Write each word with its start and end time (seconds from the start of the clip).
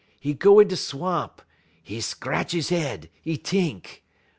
'E 0.25 0.33
go 0.33 0.57
in 0.59 0.67
da 0.67 0.75
swamp; 0.75 1.43
'e 1.85 1.99
scratch 2.01 2.55
'e 2.55 2.61
head; 2.75 3.07
'e 3.23 3.37
t'ink. 3.37 4.01